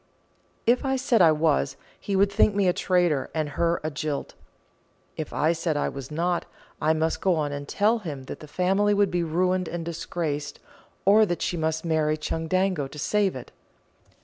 If 0.65 0.83
I 0.83 0.95
said 0.95 1.21
I 1.21 1.31
was, 1.31 1.75
he 1.99 2.15
would 2.15 2.31
think 2.31 2.55
me 2.55 2.67
a 2.67 2.73
traitor 2.73 3.29
and 3.35 3.49
her 3.49 3.79
a 3.83 3.91
jilt; 3.91 4.33
if 5.15 5.31
I 5.31 5.51
said 5.51 5.77
I 5.77 5.89
was 5.89 6.09
not, 6.09 6.45
I 6.81 6.91
must 6.93 7.21
go 7.21 7.35
on 7.35 7.51
and 7.51 7.67
tell 7.67 7.99
him 7.99 8.23
that 8.23 8.39
the 8.39 8.47
family 8.47 8.95
would 8.95 9.11
be 9.11 9.21
ruined 9.23 9.67
and 9.67 9.85
disgraced, 9.85 10.59
or 11.05 11.23
that 11.27 11.43
she 11.43 11.55
must 11.55 11.85
marry 11.85 12.17
Chundango 12.17 12.87
to 12.87 12.97
save 12.97 13.35
it. 13.35 13.51